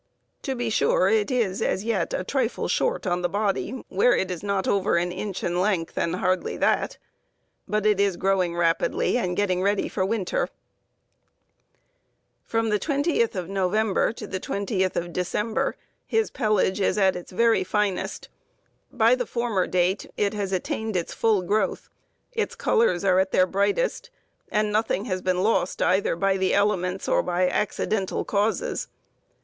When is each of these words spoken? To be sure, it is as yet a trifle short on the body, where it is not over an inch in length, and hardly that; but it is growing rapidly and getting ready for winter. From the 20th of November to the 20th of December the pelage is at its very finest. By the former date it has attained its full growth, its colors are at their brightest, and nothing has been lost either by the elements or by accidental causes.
To 0.41 0.55
be 0.55 0.71
sure, 0.71 1.09
it 1.09 1.29
is 1.29 1.61
as 1.61 1.83
yet 1.83 2.11
a 2.11 2.23
trifle 2.23 2.67
short 2.67 3.05
on 3.05 3.21
the 3.21 3.29
body, 3.29 3.85
where 3.87 4.15
it 4.15 4.31
is 4.31 4.41
not 4.41 4.67
over 4.67 4.97
an 4.97 5.11
inch 5.11 5.43
in 5.43 5.61
length, 5.61 5.95
and 5.95 6.15
hardly 6.15 6.57
that; 6.57 6.97
but 7.67 7.85
it 7.85 7.99
is 7.99 8.17
growing 8.17 8.55
rapidly 8.55 9.19
and 9.19 9.37
getting 9.37 9.61
ready 9.61 9.87
for 9.87 10.03
winter. 10.03 10.49
From 12.43 12.69
the 12.69 12.79
20th 12.79 13.35
of 13.35 13.47
November 13.47 14.11
to 14.13 14.25
the 14.25 14.39
20th 14.39 14.95
of 14.95 15.13
December 15.13 15.75
the 16.09 16.27
pelage 16.33 16.81
is 16.81 16.97
at 16.97 17.15
its 17.15 17.31
very 17.31 17.63
finest. 17.63 18.27
By 18.91 19.13
the 19.13 19.27
former 19.27 19.67
date 19.67 20.07
it 20.17 20.33
has 20.33 20.51
attained 20.51 20.95
its 20.95 21.13
full 21.13 21.43
growth, 21.43 21.89
its 22.31 22.55
colors 22.55 23.05
are 23.05 23.19
at 23.19 23.31
their 23.31 23.45
brightest, 23.45 24.09
and 24.49 24.71
nothing 24.71 25.05
has 25.05 25.21
been 25.21 25.43
lost 25.43 25.79
either 25.79 26.15
by 26.15 26.37
the 26.37 26.55
elements 26.55 27.07
or 27.07 27.21
by 27.21 27.47
accidental 27.47 28.25
causes. 28.25 28.87